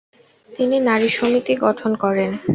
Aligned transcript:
তিনি 0.49 0.75
নারী-সমিতি 0.87 1.53
গঠন 1.65 1.91
করেন। 2.03 2.29